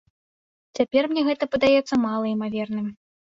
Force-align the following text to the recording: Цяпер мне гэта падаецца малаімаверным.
Цяпер 0.79 1.03
мне 1.11 1.21
гэта 1.27 1.49
падаецца 1.55 2.01
малаімаверным. 2.07 2.91